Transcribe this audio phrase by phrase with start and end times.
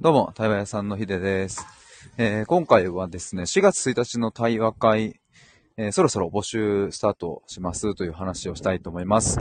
[0.00, 1.66] どうも、対話屋さんのひでです。
[2.18, 5.20] えー、今回はですね、4月1日の対話会、
[5.76, 9.40] えー、そろそろ募集スタートしますという話をしたいと思います。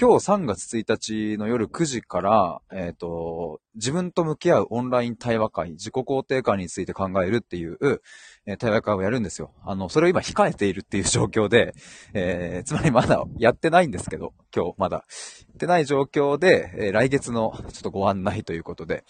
[0.00, 7.76] 今日3月1日の夜9時から、えっ、ー、と、自分と向き合うオンライン対話会、自己肯定感について考えるっていう、
[8.46, 9.52] えー、対話会をやるんですよ。
[9.62, 11.74] あの、それを今控えているっていう状況で、
[12.14, 14.96] えー、つまりまだやってないんですけど、今日まだ。
[14.96, 15.02] や
[15.52, 19.04] ってない状況で、え来月のちょっとご案内ということで、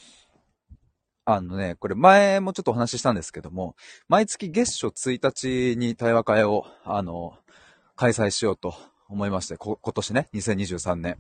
[1.25, 3.77] あのね、これ前もちょっとお話ししたんですけども、
[4.09, 7.35] 毎月月初1日に対話会を、あの、
[7.95, 8.75] 開催しようと
[9.09, 11.19] 思いまして、今年ね、2023年。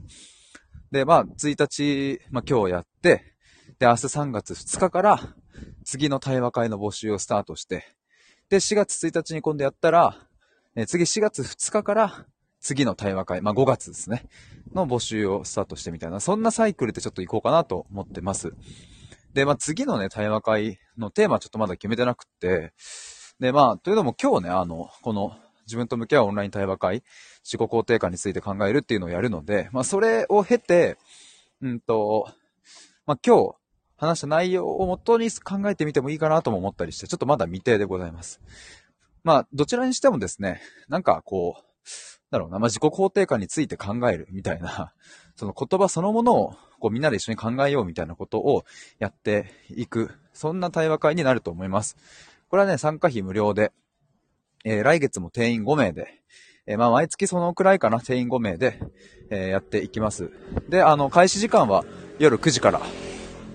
[0.90, 3.34] で、まあ、1日、まあ今日やって、
[3.78, 5.20] で、明日3月2日から、
[5.84, 7.84] 次の対話会の募集をスタートして、
[8.48, 10.16] で、4月1日に今度やったら、
[10.74, 12.26] え次4月2日から、
[12.60, 14.28] 次の対話会、まあ5月ですね、
[14.74, 18.52] の募集をスタートしてみたいな、そんなサイクルでちょっと行こうかなと思ってます。
[19.34, 22.72] で、まあ、次のね、対話会のテーマちょっとまだ決めてなくて、
[23.40, 27.02] で、まあ、というのも今日ね、あの、この自分と向き合うオンライン対話会、
[27.42, 30.98] 自己肯定感について考えるっていうのをやるので、まあ、それを経て、
[31.60, 32.28] うんと、
[33.06, 33.54] まあ、今日
[33.96, 38.40] 話した内容をもとに考えてみてもいいかなとも思ったりして、ちょっとまだ未定でございます。
[39.24, 41.62] まあ、どちらにしてもですね、なんかこう、
[42.32, 44.92] だろうな、まあ、自己肯定感について考えるみたいな、
[45.36, 48.64] その言葉そのものをこうみんなで一緒に考えようみたいなことを
[48.98, 51.96] やっていく、そんな対話会になると思います。
[52.48, 53.70] これはね、参加費無料で、
[54.64, 56.22] えー、来月も定員5名で、
[56.66, 58.80] えー、まあ毎月そのくらいかな、定員5名で、
[59.28, 60.30] えー、やっていきます。
[60.70, 61.84] で、あの、開始時間は
[62.18, 62.80] 夜9時から、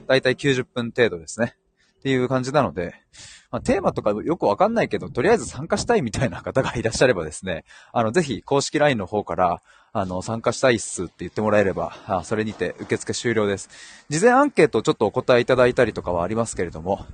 [0.05, 1.55] だいたい90分程度ですね。
[1.99, 2.93] っていう感じなので、
[3.49, 9.61] まあ、テーマとかよくわかんないけど、とりあえず参加したいみたいな方がいらっしゃればですね、あの、ぜひ公式 LINE の方から、
[9.93, 13.69] あの、参加したいっすって言ってもらえれば、あそれにて受付終了です。
[14.09, 17.05] 事前アンケートちょっとお答えいただいたりとかはありますけれども、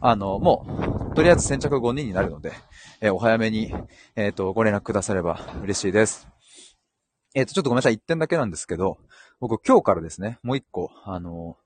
[0.00, 2.52] あの、もう、とりあえず先着5人になるので、
[3.00, 3.74] えー、お早めに、
[4.16, 6.28] えっ、ー、と、ご連絡くだされば嬉しいです。
[7.34, 8.96] えっ、ー、と、ちょっとごめんなさい、1点だけなんですけど、
[9.40, 11.56] 僕今日からですね、もう1個、あの、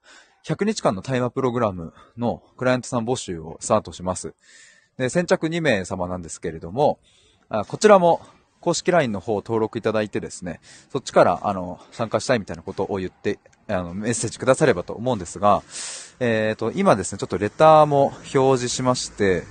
[0.45, 4.35] 100日間の対話プログラムのクライアントさん募集をスタートします。
[4.99, 6.99] で、先着2名様なんですけれども、
[7.49, 8.21] あこちらも
[8.61, 10.61] 公式 LINE の方を登録いただいてですね、
[10.91, 13.39] そっちから、あの、参加したいみたいなことを言って、
[13.69, 15.63] あの、メッセージくださればと思うんですが、
[16.21, 19.45] えっ、ー、と、今ですね、ちょっとレターも表示しまして、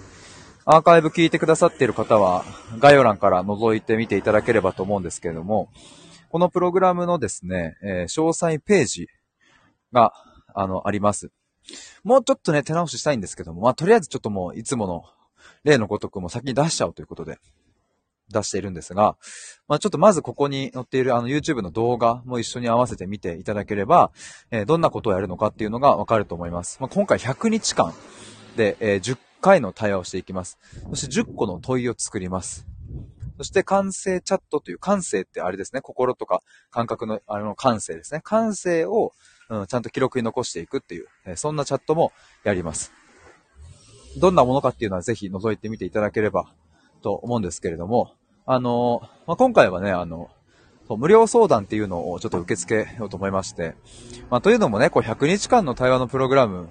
[0.66, 2.46] アーカイブ聞いてくださっている方は、
[2.80, 5.70] 概要欄から覗いてみていただければと思うんですけれども、
[6.30, 9.08] このプログラムのですね、え、詳細ページ
[9.92, 10.14] が、
[10.56, 11.32] あの、あります。
[12.04, 15.04] もうちょっとね、手直ししたいんですけども、まあ、とりあえずちょっともう、いつもの
[15.64, 17.40] 例のごとくも先に出しちゃおうということで、
[18.30, 19.16] 出しているんですが、
[19.68, 24.12] まあ、ちょっとまずここに載っているあの YouTube の動画も一緒に合わせて見ていただければ、
[24.50, 26.78] えー、どんなことをやるのかっていうのがわかると思います。
[26.80, 27.94] まあ、今回100日間
[28.56, 30.58] で、えー、10回の対話をしていきます。
[30.90, 32.66] そして10個の問いを作ります。
[33.38, 38.22] そして感性チャットという感性ってあれですね、心とか感覚のあの感性ですね。
[38.24, 39.12] 感性を、
[39.60, 42.12] うん、ちゃんと記録に残していくっていう、え、そんなチャットも
[42.44, 42.92] やります。
[44.18, 46.52] どんなものかっていうのはぜひ覗いてみていただければ
[47.02, 48.14] と思うんですけれども、
[48.46, 50.30] あの、まあ、今回はね、あの、
[50.90, 53.76] 無料相談っていうのをちょっと受け付けようと思いまして、
[54.30, 56.68] まあ、というのもね、こう100日間の対話のプログラム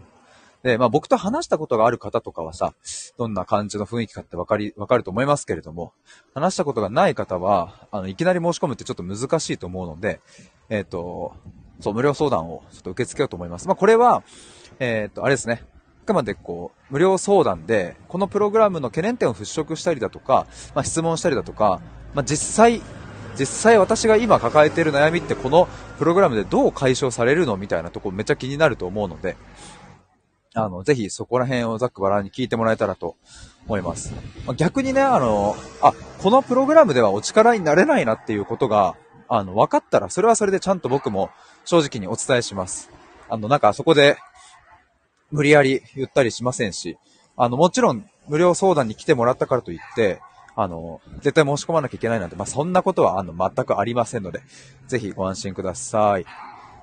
[0.62, 2.74] で、まあ、僕と話したことがある方とかはさ、
[3.18, 5.92] どんな感じの雰囲気かってわかり、わかると思いますけれども、
[6.34, 10.20] 話したことがない方は、あの、いきなり申し込むってちょっと難しいと思うので、
[10.68, 11.34] えっ、ー、と、
[11.80, 13.66] そう、無料相談をちょっと受け付けようと思います。
[13.66, 14.22] まあ、これは、
[14.78, 15.62] えっ、と、あれですね、
[16.02, 21.80] あくまでこう、無料相談で、このプログラムの懸念点を払拭したりだとか、まあ、質問したりだとか、
[22.14, 22.82] まあ、実際、
[23.38, 25.66] 実際私が今抱えている悩みってこの
[25.98, 29.36] プログラムでどう解消されるのみたいなとこめっちゃ気になると思うので、
[30.54, 33.16] あの、ぜひそこら辺をざっくばらんに聞いてもらえたらと
[33.66, 34.12] 思います。
[34.46, 38.96] ま、逆にね、あの、あ、このプログラムではお力になれないなっていうことが、
[39.34, 41.30] あの、分かったら、それはそれでちゃんと僕も
[41.64, 42.90] 正直にお伝えします。
[43.30, 44.18] あの、なんかそこで、
[45.30, 46.98] 無理やり言ったりしませんし、
[47.34, 50.20] あの、もちろん無料相談に来てもらったからといって、
[50.54, 54.42] あの、絶対申し込まなきゃいけないなんて、まあ、そんなことは、あの、全くありませんので、
[54.86, 56.26] ぜひご安心ください。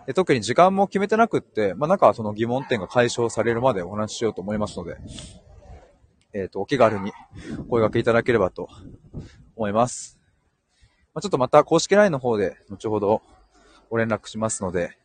[0.07, 4.97] で特に時間も決めてなくって、まあ、なんかその疑問点が解消されるまでお話ししようと思いますので、
[6.33, 7.11] えっ、ー、と、お気軽に
[7.59, 8.69] お声掛けいただければと
[9.55, 10.18] 思います。
[11.13, 13.21] まあ、ちょっとまた公式 LINE の方で後ほど
[13.89, 14.97] ご連絡しますので、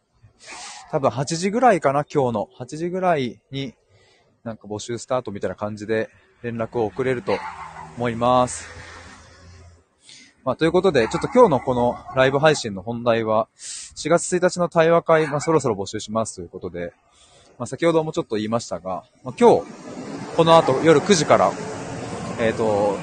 [0.90, 2.48] 多分8時ぐらいかな、今日の。
[2.58, 3.74] 8時ぐらいに、
[4.44, 6.10] なんか募集スタートみたいな感じで
[6.42, 7.36] 連絡を送れると
[7.96, 8.68] 思います。
[10.44, 16.92] まあ、ということで、ちょっと今日のこのライブ配信の本題は、4月1日の対話会、まあ、そろそろ募集しますということで、
[17.58, 19.66] まあ、先ほどもちょっと言いましたが、まあ、今日、
[20.36, 21.50] この後夜9時から、
[22.38, 22.98] えっ、ー、と、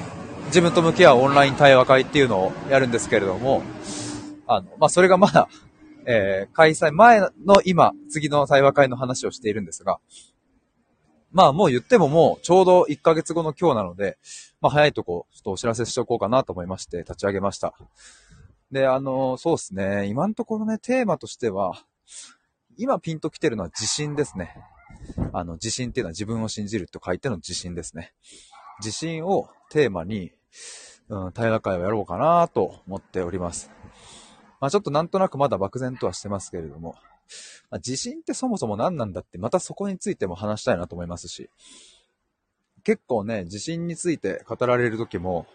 [0.52, 3.62] 自分と向き合うオンライン対話会っていうのをやるんですけれども、
[4.46, 5.48] あの、まあ、それがまだ、
[6.04, 9.98] えー、開催前の今、次の対話会の話をしているんですが、
[11.30, 14.18] まあもう言ってももうちょうど1ヶ月後の今日なので、
[14.60, 17.72] まあ早いとこ、ちょっとお知らせしておこうかなと思いまして立ち上げました。
[18.70, 21.72] で、あの、そうですね、今のところね、テーマとしては、
[22.76, 24.54] 今ピンと来てるのは自信ですね。
[25.32, 28.12] あの、自信っていうのは自分を信じると書いての自信ですね。
[28.80, 30.32] 自信をテーマに、
[31.08, 33.70] うん、対話会をやろうかなと思っております。
[34.60, 36.96] まあちょっとなんとなくまだ漠然とはしてますけれども、
[37.70, 41.50] まあ、自信ってそもそも何なんだって、またそこについても話したいなと思いますし、
[42.84, 45.46] 結構ね、自信について語られる時も、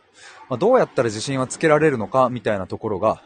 [0.49, 3.21] まあ、どうやったら自信はつけられるのかみたいなところが、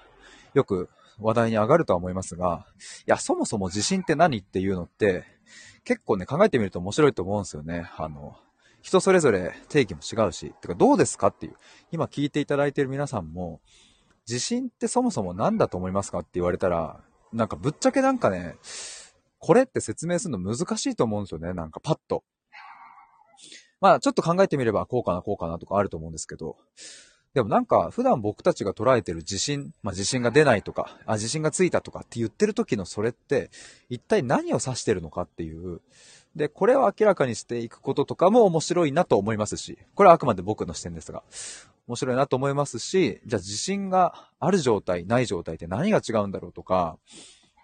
[0.53, 0.89] よく
[1.19, 5.23] 話題に上がるとは思いますが、いや、そもそも自信って何っていうのって、
[5.83, 7.89] 結構ね、考えてみると面白いと思うんですよね。
[7.97, 8.37] あの、
[8.81, 11.55] 人それぞれ定義も違うし、てかどうですかっていう、
[11.91, 13.61] 今聞いていただいている皆さんも、
[14.27, 16.99] 自信ってそもそも何だと思いますかって言われたら、
[17.33, 18.55] なんかぶっちゃけなんかね、
[19.39, 21.53] これって説明するの難しいと思うんですよね。
[21.53, 22.23] なんかパッと。
[23.79, 26.57] まあちょっと考えてみればこうかなこうかなとかあると思うんですけど、
[27.33, 33.49] でもなんか普段僕たちが捉えてる自信、まあ自信が出ないとか、あ、自信がついたとかって言ってる時のそれって
[33.89, 35.81] 一体何を指してるのかっていう。
[36.35, 41.23] で、これを明らかにしていくこととかも面白いなと思いますし、これはあくまで僕の視点ですが、
[41.87, 46.97] 面白いなと思いますし、じゃあ自信がある状態、ない状態って何が違うんだろうとか、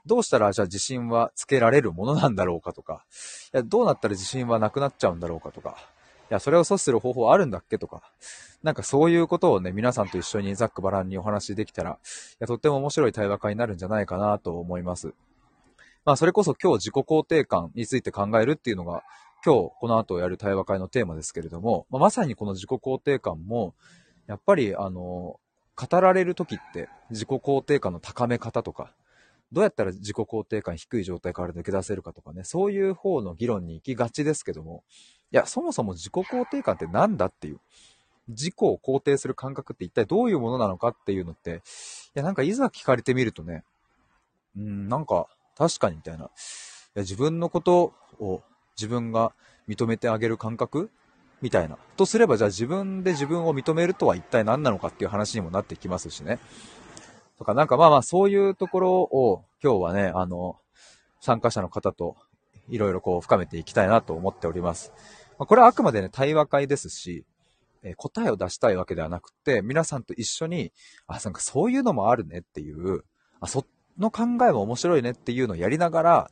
[0.06, 3.06] どうしたらじゃあ自信はつけられるものなんだろうかとか、
[3.54, 5.78] いや、どうなったら自信はなくなっちゃうんだろうかとか、
[6.30, 8.02] いや、それを阻止する方法あるんだっけとか、
[8.64, 11.96] なんかそういうことをね、皆さんと一緒にざっくばらんにお話できたら、い
[12.40, 15.14] や、とっても面白い対話会になるんじゃないかなと思います。
[16.08, 19.04] まあ、それこそ今日自己肯定感について考えるっていうのが、
[19.46, 23.76] 今日この後やる対話会のテーマですけれども、まあ、まさにこの自己肯定感も、
[24.26, 25.38] やっぱり、あの、
[25.76, 28.94] 語られる時って自己肯定感の高め方とか、
[29.52, 34.86] どうやったら自己肯定感低い状態から抜け出せるかとかね、そういう方の議論に行きがちですけども、
[35.34, 37.60] いや、そもそも自己肯定感って何だっていう、
[38.30, 43.66] 自己を肯定する感覚って一体どういうものなのかっていうのって、いや、なんかいざ聞かれてみるとね、
[44.56, 45.28] うん、なんか
[45.58, 46.28] 確かにみたいな、い
[46.94, 48.42] や自分のことを
[48.78, 49.34] 自分が
[49.68, 50.90] 認めてあげる感覚？
[51.42, 51.78] みたいな。
[51.98, 56.40] とすれば、じゃあ自分で自分を認めるとは一体何なのかっていう話にもなってきますしね。
[57.38, 60.58] とか、なんかまあまあ、そういうところを今日はね、あの、
[61.20, 62.16] 参加者の方と
[62.70, 64.92] いろいろこう深めていきたいなと思っております。
[65.38, 67.24] まあ、これはあくまでね、対話会ですし、
[67.84, 70.72] えー、答えを出したいわけではなくて、皆さんと一緒に、
[71.06, 73.04] あ、なんかそういうのもあるねっていう、
[73.40, 73.66] あ、そっ
[74.00, 76.32] の考えも面白いねっていうのをやりながら、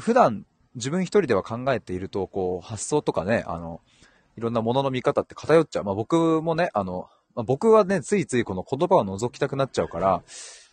[0.00, 0.44] 普段
[0.74, 3.80] 自分一人では考えていると、こう、発想とかね、あの、
[4.36, 5.84] いろんなものの見方って偏っちゃう。
[5.84, 10.22] まあ僕もね、あの、まあ、僕はね、ついついこの言葉を覗きたくなっちゃうから、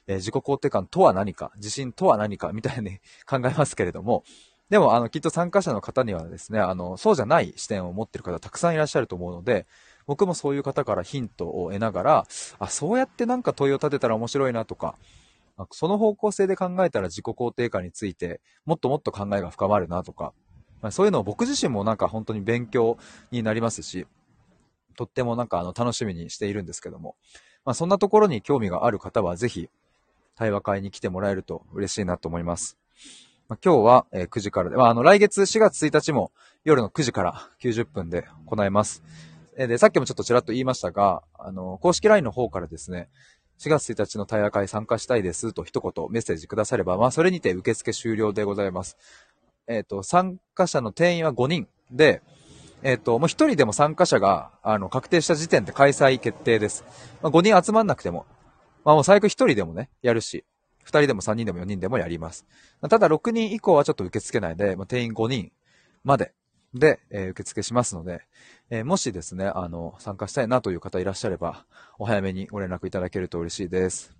[0.08, 4.24] えー、自己肯定感とは何か、自信とは何か、みたいに 考えますけれども、
[4.70, 9.68] でも、あの、きっと参加者の方にはですね、あの、そうじゃない視点を持ってる方たくさんいらっしゃると思うので、
[10.08, 12.28] 僕もそういう方からヒントを得ながら、
[12.58, 14.96] あ、そうやってなんか問いを立てたら面白いなとか、
[15.72, 20.34] その方向性で考えたら自己肯定感について、もっともっと考えが深まるなとか、
[20.82, 22.98] まあ、そういうのを僕自身もなんか本当に勉強
[23.32, 24.06] になりますし、
[24.96, 27.16] とってもなんかあの楽しみにしているんですけども、
[27.66, 29.70] まあ、そんなところに興味がある方はぜひ
[30.36, 32.78] 対話会に来てもらえると嬉しいなと思います。
[33.48, 36.32] まあ、今日は9時からで、まあ、あの来月4月1日も
[36.64, 39.04] 夜の9時から90分で行います。
[39.58, 43.08] で、さっきもちょっとちらっと言いましたが、あの、公式 LINE の方からですね、
[43.60, 48.98] 4月1日の対話会参加したいですと一言メッセージくだされば、まあ、それにて受付終了でございます。
[49.68, 52.22] えっ、ー、と、参加者の定員は5人で、
[52.84, 56.84] えっ、ー、と、もう1人でも参加者が、あの、確定した時点で開催決定です。
[57.22, 58.26] まあ、5人集まんなくても、
[58.84, 60.46] まあもう最悪1人でもね、やるし、
[60.86, 62.46] 2人でも3人でも4人でもやります。
[62.88, 65.52] ただ6人以降はちょっと受け付けないで、まあ、定員5人
[66.04, 66.34] まで
[66.76, 68.22] で、えー、受付しますので、
[68.70, 71.66] えー、もしですね、あの、参加したいなという方いらっしゃれば、
[71.98, 74.14] お早めにご連絡いただけると嬉しいです。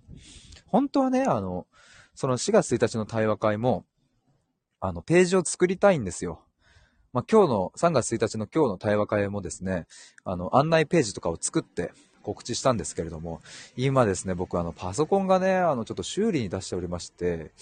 [0.66, 1.66] 本当はね、あの、
[2.14, 3.84] その4月1日の対話会も、
[4.80, 6.40] あの、ページを作りたいんですよ。
[7.12, 9.86] まあ、今日の、3月1日の今日の対話会もですね、
[10.24, 13.42] あの、案内ページとかを作って告知したんですけれども、
[13.76, 17.52] 今ですね、僕あの、パソコンがね、あの、ちょっと修理に出しておりまして、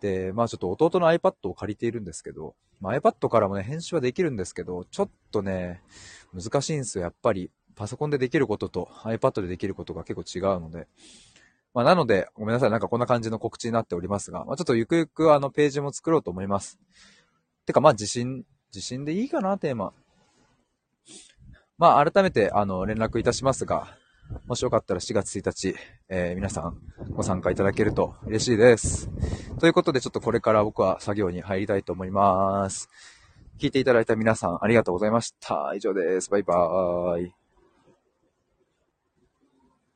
[0.00, 5.82] で、まあちょっと弟の iPad を借りているんですけど、まあ、iPad からもね、編集はできるんですけど、ちょっとね、
[6.32, 7.04] 難しいんですよ。
[7.04, 10.86] やっぱり、パソコンでできることと iPad でできることが結構違うので、
[11.74, 12.70] まあ、なので、ごめんなさい。
[12.70, 16.78] なんかこんな感じの告知になっておりますが、まあ、ちょっとゆくゆくあのページも作ろうと思います。
[17.66, 19.92] てか、まあ、地震、地震でいいかな、テーマ。
[21.76, 23.96] まあ、改めて、あの、連絡いたしますが、
[24.46, 25.74] もしよかったら4月1日、
[26.08, 26.78] えー、皆さん
[27.10, 29.10] ご参加いただけると嬉しいです。
[29.58, 32.88] ということで、ちょっとこれから僕は作業に入りたいと思います。
[33.58, 35.72] 聞いていただいた皆さんありがとうございました。
[35.74, 36.30] 以上です。
[36.30, 37.47] バイバーイ。